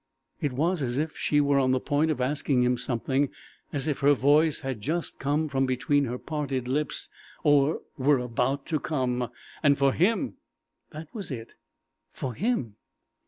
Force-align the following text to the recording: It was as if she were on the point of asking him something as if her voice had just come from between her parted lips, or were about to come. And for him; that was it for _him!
It 0.39 0.53
was 0.53 0.81
as 0.81 0.97
if 0.97 1.15
she 1.15 1.39
were 1.39 1.59
on 1.59 1.73
the 1.73 1.79
point 1.79 2.09
of 2.09 2.19
asking 2.19 2.63
him 2.63 2.75
something 2.75 3.29
as 3.71 3.85
if 3.87 3.99
her 3.99 4.15
voice 4.15 4.61
had 4.61 4.81
just 4.81 5.19
come 5.19 5.47
from 5.47 5.67
between 5.67 6.05
her 6.05 6.17
parted 6.17 6.67
lips, 6.67 7.07
or 7.43 7.81
were 7.99 8.17
about 8.17 8.65
to 8.65 8.79
come. 8.79 9.29
And 9.61 9.77
for 9.77 9.93
him; 9.93 10.37
that 10.89 11.13
was 11.13 11.29
it 11.29 11.53
for 12.11 12.33
_him! 12.33 12.71